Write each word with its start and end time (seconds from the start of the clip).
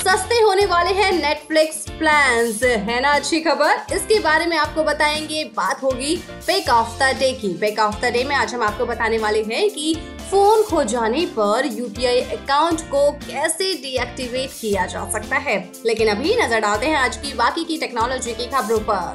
सस्ते 0.00 0.34
होने 0.34 0.64
वाले 0.66 0.90
हैं 0.90 1.10
नेटफ्लिक्स 1.12 1.76
प्लान 1.98 2.46
है 2.62 3.00
ना 3.00 3.10
अच्छी 3.12 3.40
खबर? 3.40 3.94
इसके 3.94 4.18
बारे 4.18 4.46
में 4.46 4.56
आपको 4.56 4.84
बताएँगे। 4.84 5.44
बात 5.56 5.82
होगी 5.82 6.16
पेक 6.46 6.68
ऑफ़ 6.68 6.96
द 6.98 7.16
डे 7.18 7.32
की। 7.32 7.48
पेक 7.54 7.78
ऑफ़ 7.78 8.00
द 8.00 8.04
डे 8.04 8.24
में 8.24 8.34
आज 8.36 8.54
हम 8.54 8.62
आपको 8.62 8.86
बताने 8.86 9.18
वाले 9.18 9.42
हैं 9.42 9.70
कि 9.70 9.94
फ़ोन 10.30 10.62
खो 10.62 10.84
जाने 10.84 11.26
पर 11.26 11.66
यूपीआई 11.72 12.20
अकाउंट 12.20 12.80
को 12.80 13.10
कैसे 13.12 13.72
डीएक्टिवेट 13.74 14.50
किया 14.60 14.86
जा 14.86 15.08
सकता 15.10 15.36
है। 15.36 15.58
लेकिन 15.86 16.08
अभी 16.08 16.36
नज़र 16.36 16.60
डालते 16.60 16.86
हैं 16.86 16.96
आज 16.96 17.16
की 17.16 17.32
बाकी 17.34 17.64
की 17.64 17.78
टेक्नोलॉजी 17.78 18.32
की 18.32 18.46
खबरों 18.46 18.78
पर। 18.80 19.14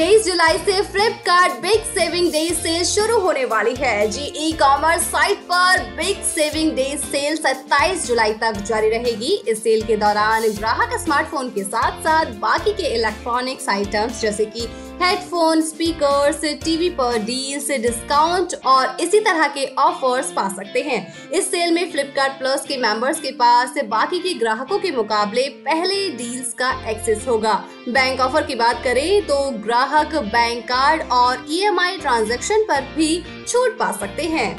तेईस 0.00 0.24
जुलाई 0.24 0.58
से 0.58 0.80
Flipkart 0.82 1.60
big 1.62 1.82
saving 1.86 2.30
day 2.32 2.42
sale 2.54 2.84
शुरू 2.84 3.18
होने 3.20 3.44
वाली 3.44 3.74
है। 3.78 4.06
जी 4.10 4.22
ई 4.38 4.52
कॉमर्स 4.52 5.02
साइट 5.02 5.42
पर 5.50 5.82
बिग 5.96 6.22
सेविंग 6.24 6.72
डे 6.76 6.88
सेल 6.96 7.36
27 7.36 8.06
जुलाई 8.06 8.32
तक 8.40 8.62
जारी 8.66 8.90
रहेगी। 8.90 9.34
इस 9.48 9.62
सेल 9.62 9.82
के 9.86 9.96
दौरान 9.96 10.50
ग्राहक 10.50 10.98
स्मार्टफ़ोन 11.00 11.50
के 11.50 11.64
साथ 11.64 12.00
साथ 12.02 12.38
बाकी 12.40 12.72
के 12.72 12.94
इलेक्ट्रॉनिक्स 12.94 13.68
आइटम्स 13.68 14.20
जैसे 14.20 14.44
कि 14.46 14.68
हेडफोन 15.02 15.60
स्पीकर्स 15.62 16.40
टीवी 16.64 16.88
पर 16.90 17.18
डील्स 17.18 17.70
डिस्काउंट 17.82 18.54
और 18.66 18.96
इसी 19.00 19.20
तरह 19.20 19.46
के 19.48 19.64
ऑफर्स 19.78 20.32
पा 20.32 20.48
सकते 20.48 20.80
हैं। 20.80 21.30
इस 21.30 21.50
सेल 21.50 21.72
में 21.74 21.90
फ्लिपकार्ट 21.92 22.32
प्लस 22.38 22.64
के 22.68 22.76
मेंबर्स 22.76 23.20
के 23.20 23.30
पास 23.32 23.78
बाकी 23.88 24.18
के 24.18 24.34
ग्राहकों 24.34 24.78
के 24.78 24.90
मुकाबले 24.96 25.48
पहले 25.66 26.08
डील्स 26.16 26.52
का 26.52 26.70
एक्सेस 26.90 27.26
होगा। 27.28 27.54
बैंक 27.88 28.20
ऑफ़र 28.20 28.42
की 28.46 28.54
बात 28.54 28.82
करें 28.84 29.22
तो 29.26 29.38
ग्राहक 29.58 29.88
बैंक 29.92 30.64
कार्ड 30.64 31.02
और 31.12 31.44
ईएमआई 31.50 31.96
e 31.96 32.00
ट्रांजैक्शन 32.00 32.62
पर 32.62 32.80
भी 32.96 33.22
छूट 33.48 33.78
पा 33.78 33.90
सकते 33.92 34.22
हैं। 34.22 34.56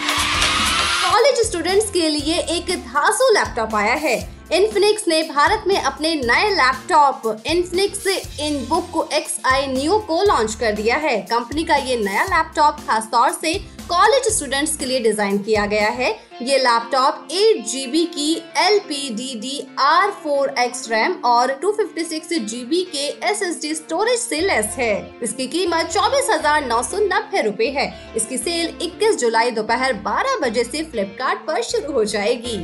कॉलेज 1.04 1.40
स्टूडेंट्स 1.48 1.90
के 1.92 2.10
लिए 2.10 2.40
एक 2.56 2.72
धासु 2.80 3.32
लैपटॉप 3.34 3.76
आया 3.76 3.94
है। 3.94 4.16
इनफिनिक्स 4.52 5.08
ने 5.08 5.22
भारत 5.24 5.64
में 5.68 5.78
अपने 5.78 6.14
नए 6.16 6.50
laptop 6.50 7.44
Infinix 7.46 8.08
InBook 8.70 9.10
X 9.14 9.40
I 9.46 9.68
new 9.68 10.00
को 10.00 10.22
लॉन्च 10.24 10.56
कर 10.56 10.72
दिया 10.72 10.96
है। 10.98 11.18
कंपनी 11.22 11.64
का 11.64 11.76
ये 11.76 11.96
नया 11.98 12.24
लैपटॉप 12.24 12.80
खासतौर 12.88 13.32
से 13.32 13.54
कॉलेज 13.92 14.28
स्टूडेंट्स 14.34 14.76
के 14.78 14.86
लिए 14.86 15.00
डिज़ाइन 15.00 15.38
किया 15.38 15.66
गया 15.66 15.88
है। 15.90 16.10
ये 16.42 16.58
लैपटॉप 16.58 17.28
एट 17.32 17.66
जीबी 17.68 18.06
की 18.14 18.32
L 18.58 18.78
P 18.80 19.10
D 19.16 19.34
D 19.40 19.60
R 19.80 20.12
four 20.24 20.54
X 20.60 20.90
RAM 20.92 21.16
और 21.26 21.54
टू 21.62 21.72
फिफ्टी 21.72 22.04
सिक्स 22.04 22.34
जीबी 22.46 22.84
के 22.96 23.08
एस 23.30 23.42
एस 23.42 23.62
डी 23.62 23.74
स्टोरेज 23.76 24.20
से 24.20 24.40
लेस 24.42 24.76
है। 24.78 25.20
इसकी 25.24 25.48
कीमत 25.48 25.92
चौबीस 25.94 26.30
हज़ार 26.30 26.66
नौ 26.66 26.82
सौ 26.84 27.00
नब्बे 27.02 27.42
रूपए 27.42 27.70
है। 27.78 27.88
इसकी 28.16 28.38
सेल 28.38 28.78
21 28.82 29.20
जुलाई 29.22 29.52
दोपहर 29.52 29.94
12 30.04 30.40
बजे 30.42 30.62
ऐसी 30.62 30.84
फ्लिपकार्ट 30.84 31.60
शुरू 31.64 31.94
हो 31.94 32.04
जाएगी। 32.06 32.58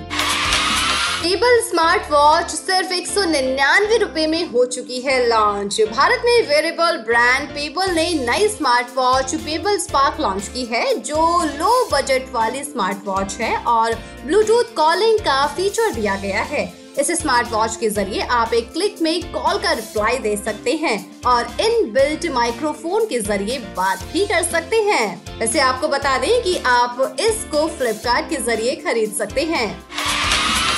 पेबल 1.20 1.60
स्मार्ट 1.62 2.12
वॉच 2.12 2.50
सिर्फ़ 2.50 2.92
एक 2.94 3.08
सौ 3.08 3.24
निन्यानवे 3.26 3.98
रूपए 3.98 4.26
में 4.28 4.50
हो 4.50 4.66
चुकी 4.66 5.00
है 5.02 5.18
लॉन्च 5.28 5.80
भारत 5.92 6.22
में 6.26 6.48
वेरेबल 6.50 6.98
ब्रांड 7.08 7.48
पेबल 7.50 7.92
ने 7.92 8.14
नई 8.20 8.48
smart 8.48 8.96
watch 8.96 9.34
Pebble 9.36 9.78
Spark 9.80 10.20
launch 10.22 10.48
की 10.48 10.66
है, 10.66 10.94
जो 10.96 11.44
लो 11.58 11.90
बजट 11.94 12.32
वाली 12.34 12.64
स्मार्ट 12.64 12.98
वॉच 13.06 13.38
है 13.42 13.56
और 13.58 13.96
ब्लूटूथ 14.26 14.76
कॉलिंग 14.76 15.20
का 15.20 15.46
फीचर 15.48 15.94
दिया 15.94 16.16
गया 16.16 16.44
है। 16.44 16.66
इस 17.00 17.12
स्मार्ट 17.12 17.48
वॉच 17.52 17.76
के 17.76 17.90
ज़रिए 17.90 18.22
आप 18.22 18.54
एक 18.54 18.72
क्लिक 18.74 19.02
में 19.02 19.32
कॉल 19.34 19.58
का 19.58 19.72
रिप्लाई 19.72 20.18
दे 20.20 20.36
सकते 20.38 20.72
हैं 20.76 21.22
और 21.26 21.48
इन 21.62 21.92
बिल्ट 21.94 22.26
माइक्रोफोन 22.34 23.06
के 23.06 23.20
ज़रिए 23.20 23.58
बात 23.78 24.04
भी 24.14 24.26
कर 24.28 24.44
सकते 24.44 24.82
हैं। 24.84 25.38
वैसे 25.40 25.60
आपको 25.60 25.88
बता 25.88 26.18
दें 26.18 26.42
कि 26.44 26.58
आप 26.68 27.16
इसको 27.20 27.68
फ्लिपकार्ट 27.68 28.30
के 28.30 28.42
ज़रिए 28.44 28.76
खरीद 28.76 29.14
सकते 29.18 29.44
हैं। 29.46 29.68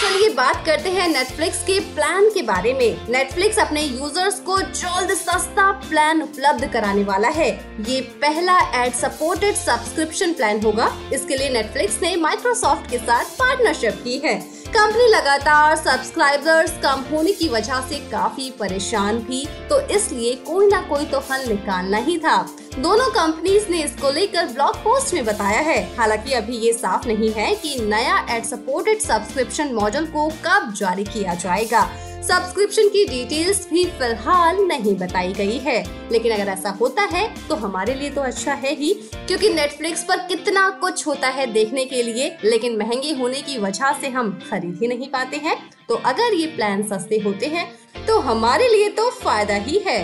चलिए 0.02 0.30
बात 0.34 0.66
करते 0.66 0.90
हैं 0.90 1.08
नेटफ्लिक्स 1.10 1.62
के 1.64 1.80
प्लान 1.96 2.30
के 2.30 2.42
बारे 2.42 2.74
में। 2.74 3.08
नेटफ्लिक्स 3.10 3.58
अपने 3.60 3.82
यूज़र्स 3.82 4.40
को 4.40 4.58
जल्द 4.60 5.14
सस्ता 5.14 5.72
प्लान 5.82 6.22
उपलब्ध 6.22 6.66
कराने 6.74 7.04
वाला 7.04 7.28
है। 7.30 7.50
ये 7.88 8.00
पहला 8.22 8.58
एड 8.84 8.94
सपोर्टेड 8.94 9.56
सब्सक्रिप्शन 9.56 10.34
प्लान 10.34 10.62
होगा। 10.62 10.88
इसके 11.14 11.38
लिए 11.38 11.50
नेटफ्लिक्स 11.50 12.02
ने 12.02 12.16
माइक्रोसॉफ्ट 12.18 12.90
के 12.92 12.98
साथ 13.00 13.36
पार्टनरशिप 13.40 14.02
की 14.04 14.18
है। 14.18 14.36
कंपनी 14.70 15.08
लगातार 15.08 15.76
सब्सक्राइबर्स 15.76 16.72
कम 16.84 17.04
होने 17.12 17.32
की 17.32 17.50
वजह 17.50 17.82
से 17.90 18.00
काफ़ी 18.12 18.50
परेशान 18.60 19.22
थी 19.24 19.46
तो 19.70 19.80
इसलिए 19.96 20.34
कोई 20.48 20.68
ना 20.68 20.82
कोई 20.90 21.06
तो 21.06 21.20
हल 21.32 21.48
निकालना 21.48 21.98
ही 22.00 22.18
था। 22.18 22.38
दोनों 22.80 23.10
कंपनीज़ 23.12 23.68
ने 23.70 23.82
इसको 23.84 24.10
लेकर 24.12 24.46
ब्लॉग 24.48 24.76
पोस्ट 24.76 25.14
में 25.14 25.26
बताया 25.26 25.60
है। 25.62 25.82
हालाँकि 25.96 26.34
अभी 26.34 26.58
ये 26.58 26.72
साफ़ 26.74 27.08
नहीं 27.08 27.32
है 27.32 27.54
कि 27.56 27.76
नया 27.82 28.20
एड 28.32 28.44
सपोर्टेड 28.46 29.00
सब्सक्रिप्शन 29.00 29.74
मॉडल 29.74 30.06
को 30.06 30.28
कब 30.46 30.74
जारी 30.78 31.04
किया 31.04 31.34
जाएगा। 31.36 31.82
सब्सक्रिप्शन 32.22 32.90
की 32.90 33.04
डिटेल्स 33.06 33.68
भी 33.70 33.84
फ़िलहाल 33.90 34.62
नहीं 34.64 34.96
बताई 34.98 35.34
गई 35.34 35.58
है। 35.58 35.84
लेकिन 36.12 36.34
अगर 36.34 36.52
ऐसा 36.52 36.70
होता 36.72 37.04
है 37.14 37.28
तो 37.50 37.56
हमारे 37.56 37.94
लिए 37.94 38.10
तो 38.10 38.22
अच्छा 38.22 38.54
है 38.54 38.74
ही, 38.76 38.94
क्योंकि 39.28 39.50
नेटफ्लिक्स 39.50 40.04
पर 40.04 40.26
कितना 40.28 40.70
कुछ 40.82 41.06
होता 41.08 41.28
है 41.30 41.52
देखने 41.54 41.86
के 41.86 42.04
लिए, 42.04 42.36
लेकिन 42.44 42.78
महँगे 42.78 43.14
होने 43.14 43.42
की 43.42 43.58
वजह 43.58 44.00
से 44.02 44.10
हम 44.10 44.32
खरीद 44.50 44.80
ही 44.82 44.88
नहीं 44.88 45.10
पाते 45.10 45.38
हैं। 45.38 45.58
तो 45.90 46.02
अगर 46.06 46.34
ये 46.34 46.48
प्लान 46.48 46.84
सस्ते 46.90 47.20
होते 47.20 47.46
हैं 47.48 47.70
तो 48.08 48.20
हमारे 48.22 48.68
लिए 48.68 48.90
तो 48.92 49.10
फ़ायदा 49.14 49.56
ही 49.58 49.84
है। 49.88 50.02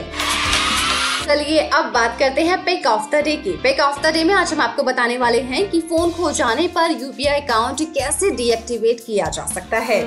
चलिए 1.26 1.60
अब 1.74 1.86
बात 1.86 2.18
करते 2.20 2.42
हैं 2.42 2.58
पेक 2.66 2.86
ऑफ़ 2.88 3.10
द 3.12 3.16
डे 3.16 3.36
की। 3.36 3.52
पेक 3.52 3.80
ऑफ़ 3.80 4.02
द 4.02 4.12
डे 4.14 4.24
में 4.24 4.34
आज 4.34 4.54
हम 4.54 4.62
आपको 4.62 4.84
बताने 4.84 5.18
वाले 5.18 5.40
हैं 5.42 5.70
कि 5.70 5.80
फ़ोन 5.82 6.12
खो 6.12 6.32
जाने 6.32 6.68
पर 6.68 6.92
यूपीआई 6.92 7.42
अकाउंट 7.42 7.82
कैसे 7.94 8.30
डीएक्टिवेट 8.32 9.00
किया 9.00 9.30
जा 9.30 9.46
सकता 9.46 9.78
है। 9.78 10.02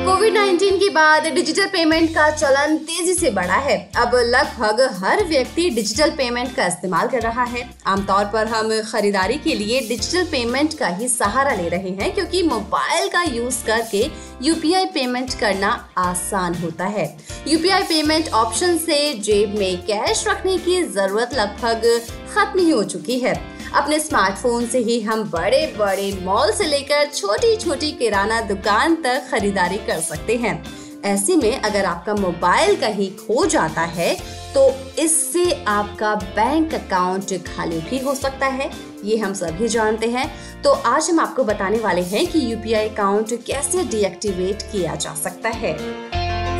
कोविड 0.00 0.36
19 0.36 0.78
के 0.78 0.88
बाद 0.90 1.26
डिजिटल 1.34 1.66
पेमेंट 1.66 2.10
का 2.10 2.30
चलन 2.30 2.76
तेज़ी 2.78 3.14
से 3.14 3.30
बढ़ा 3.30 3.56
है। 3.56 3.76
अब 3.96 4.14
लगभग 4.14 4.80
हर 4.94 5.24
व्यक्ति 5.24 5.68
डिजिटल 5.70 6.10
पेमेंट 6.10 6.54
का 6.56 6.66
इस्तेमाल 6.66 7.08
कर 7.08 7.22
रहा 7.22 7.44
है। 7.44 7.68
आमतौर 7.86 8.24
पर 8.24 8.46
हम 8.46 8.70
खरीदारी 8.82 9.36
के 9.38 9.54
लिए 9.54 9.80
डिजिटल 9.80 10.24
पेमेंट 10.24 10.78
का 10.78 10.88
ही 10.88 11.08
सहारा 11.08 11.54
ले 11.54 11.68
रहे 11.68 11.90
हैं, 11.90 12.14
क्योंकि 12.14 12.42
मोबाइल 12.42 13.08
का 13.08 13.22
यूज़ 13.22 13.64
करके 13.66 14.06
यूपीआई 14.42 14.86
पेमेंट 14.86 15.34
करना 15.34 15.88
आसान 15.98 16.54
होता 16.54 16.84
है। 16.86 17.06
यूपीआई 17.48 17.82
पेमेंट 17.82 18.28
ऑप्शन 18.34 18.78
से 18.78 19.14
जेब 19.14 19.58
में 19.58 19.76
कैश 19.82 20.24
रखने 20.28 20.58
की 20.58 20.82
ज़रूरत 20.82 21.34
लगभग 21.34 22.00
खत्म 22.34 22.60
ही 22.60 22.70
हो 22.70 22.82
चुकी 22.84 23.18
है। 23.18 23.49
अपने 23.74 23.98
स्मार्टफ़ोन 24.00 24.66
से 24.66 24.78
ही 24.78 25.00
हम 25.00 25.22
बड़े 25.30 25.66
बड़े 25.78 26.12
मॉल 26.22 26.52
से 26.52 26.66
लेकर 26.66 27.06
छोटी 27.06 27.56
छोटी 27.56 27.90
किराना 27.92 28.40
दुकान 28.40 28.94
तक 29.02 29.28
खरीदारी 29.30 29.76
कर 29.86 30.00
सकते 30.00 30.36
हैं। 30.36 30.62
ऐसे 31.04 31.36
में 31.36 31.60
अगर 31.60 31.84
आपका 31.84 32.14
मोबाइल 32.14 32.76
कहीं 32.76 33.10
खो 33.16 33.46
जाता 33.46 33.82
है 33.90 34.14
तो 34.54 34.68
इससे 34.98 35.52
आपका 35.68 36.14
बैंक 36.14 36.74
अकाउंट 36.74 37.32
खाली 37.46 37.78
भी 37.80 37.98
हो 37.98 38.14
सकता 38.14 38.46
है, 38.46 38.70
ये 39.04 39.16
हम 39.16 39.34
सभी 39.34 39.68
जानते 39.68 40.06
हैं। 40.08 40.30
तो 40.62 40.70
आज 40.70 41.10
हम 41.10 41.20
आपको 41.20 41.44
बताने 41.44 41.78
वाले 41.78 42.02
हैं 42.04 42.26
कि 42.26 42.52
यूपीआई 42.52 42.88
अकाउंट 42.88 43.32
कैसे 43.46 43.84
डीएक्टिवेट 43.84 44.62
किया 44.62 44.94
जा 44.96 45.14
सकता 45.14 45.48
है। 45.48 45.76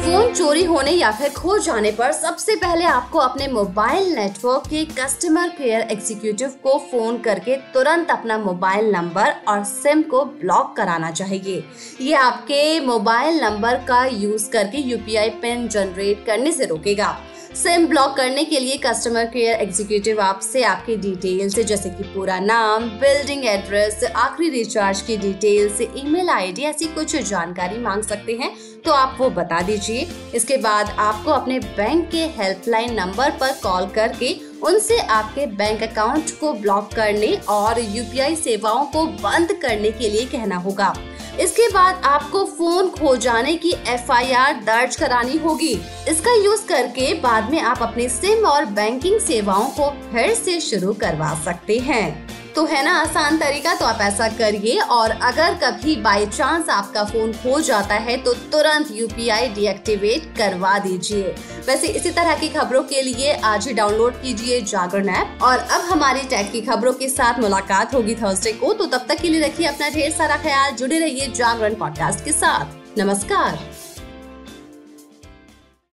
फ़ोन 0.00 0.33
चोरी 0.34 0.62
होने 0.65 0.91
या 0.91 1.11
फिर 1.12 1.28
खो 1.31 1.56
जाने 1.59 1.91
पर 1.93 2.12
सबसे 2.12 2.55
पहले 2.56 2.84
आपको 2.84 3.19
अपने 3.19 3.47
मोबाइल 3.49 4.09
नेटवर्क 4.15 4.66
के 4.66 4.84
कस्टमर 4.99 5.49
केयर 5.49 5.81
एग्जीक्यूटिव 5.93 6.55
को 6.62 6.77
फ़ोन 6.91 7.19
करके 7.19 7.56
तुरंत 7.75 8.10
अपना 8.10 8.39
मोबाइल 8.39 8.91
नंबर 8.93 9.34
और 9.49 9.65
सिम 9.65 10.03
को 10.03 10.25
ब्लॉक 10.25 10.75
कराना 10.77 11.10
चाहिए। 11.10 11.65
ये 12.00 12.15
आपके 12.16 12.81
मोबाइल 12.81 13.41
नंबर 13.41 13.75
का 13.89 14.05
यूज़ 14.06 14.51
करके 14.51 14.78
यूपीआई 14.80 15.30
पिन 15.42 15.69
जनरेट 15.69 16.24
करने 16.27 16.53
से 16.53 16.66
रोकेगा। 16.66 17.16
सिम 17.54 17.86
ब्लॉक 17.86 18.16
करने 18.16 18.42
के 18.44 18.58
लिए 18.60 18.76
कस्टमर 18.76 19.24
केयर 19.24 19.60
एग्जीक्यूटिव 19.60 20.20
आपसे 20.20 20.62
आपकी 20.64 20.97
डिटेल्स 20.97 21.58
जैसे 21.60 21.91
कि 21.91 22.04
पूरा 22.04 22.38
नाम 22.41 22.84
बिल्डिंग 23.00 23.44
एड्रेस 23.44 24.04
आखिरी 24.06 24.50
रिचार्ज 24.50 25.00
की 25.02 25.16
डिटेल्स 25.16 25.80
ईमेल 25.80 26.28
आईडी 26.30 26.62
ऐसी 26.62 26.86
कुछ 26.94 27.16
जानकारी 27.18 27.78
मांग 27.78 28.02
सकते 28.02 28.36
हैं 28.42 28.52
तो 28.84 28.92
आप 28.92 29.16
वो 29.20 29.30
बता 29.30 29.60
दीजिए। 29.62 30.06
इसके 30.34 30.56
बाद 30.58 30.94
आपको 30.98 31.30
अपने 31.30 31.58
बैंक 31.58 32.08
के 32.10 32.24
हेल्पलाइन 32.38 32.94
नंबर 32.94 33.30
पर 33.30 33.52
कॉल 33.62 33.86
करके 33.94 34.34
उनसे 34.62 34.98
आपके 35.00 35.47
बैंक 35.56 35.82
अकाउंट 35.82 36.30
को 36.41 36.52
ब्लॉक 36.52 36.94
करने 36.94 37.36
और 37.48 37.80
यूपीआई 37.80 38.36
सेवाओं 38.36 38.84
को 38.86 39.06
बंद 39.22 39.52
करने 39.62 39.91
के 39.91 40.10
लिए 40.10 40.26
कहना 40.28 40.56
होगा। 40.58 40.94
इसके 41.41 41.69
बाद 41.69 42.03
आपको 42.04 42.45
फ़ोन 42.47 42.89
खो 42.91 43.15
जाने 43.16 43.54
की 43.57 43.71
एफआईआर 43.89 44.54
दर्ज 44.65 44.97
करानी 44.97 45.37
होगी। 45.37 45.72
इसका 46.09 46.34
यूज़ 46.34 46.66
करके 46.66 47.13
बाद 47.15 47.51
में 47.51 47.60
आप 47.60 47.83
अपने 47.83 48.09
सिम 48.09 48.45
और 48.47 48.65
बैंकिंग 48.65 49.21
सेवाओं 49.21 49.69
को 49.71 49.91
फिर 50.13 50.34
से 50.34 50.60
शुरू 50.60 50.92
करवा 50.92 51.34
सकते 51.45 51.78
हैं। 51.78 52.29
तो 52.54 52.64
है 52.64 52.84
ना, 52.84 52.92
आसान 52.92 53.36
तरीका 53.38 53.74
तो 53.74 53.84
आप 53.84 54.00
ऐसा 54.00 54.26
करिए 54.28 54.78
और 54.91 55.10
अगर 55.10 55.54
कभी 55.54 55.94
बाई 55.97 56.26
चांस 56.26 56.68
आपका 56.68 57.04
फ़ोन 57.04 57.32
खो 57.32 57.60
जाता 57.60 57.94
है 57.97 58.16
तो 58.16 58.32
तुरंत 58.52 58.88
यूपीआई 58.92 59.48
डीएक्टिवेट 59.48 60.24
करवा 60.38 60.78
दीजिए। 60.78 61.34
वैसे 61.66 61.88
इसी 61.88 62.10
तरह 62.10 62.34
की 62.38 62.48
खबरों 62.48 62.82
के 62.82 63.02
लिए 63.02 63.32
आज 63.44 63.66
ही 63.68 63.74
डाउनलोड 63.74 64.20
कीजिए 64.22 64.60
जागरण 64.62 65.08
ऐप 65.08 65.42
और 65.42 65.58
अब 65.58 65.84
हमारी 65.91 66.22
टैग 66.30 66.50
की 66.52 66.60
खबरों 66.60 66.92
के 66.92 67.08
साथ 67.08 67.41
मुलाकात 67.41 67.94
होगी 67.94 68.14
थर्सडे 68.14 68.52
को 68.52 68.72
तो 68.72 68.86
तब 68.86 69.06
तक 69.08 69.20
के 69.20 69.28
लिए 69.28 69.41
रखिए 69.41 69.66
अपना 69.66 69.91
ढेर 69.91 70.10
सारा 70.10 70.36
ख्याल, 70.38 70.72
जुड़े 70.72 70.98
रहिए 70.98 71.26
जागरण 71.28 71.74
पॉडकास्ट 71.74 72.24
के 72.24 72.32
साथ। 72.32 72.98
नमस्कार। 72.98 73.58